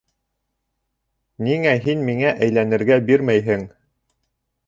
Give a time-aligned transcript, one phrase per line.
[1.47, 3.67] Ниңә һин миңә әйләнергә бирмәйһең?!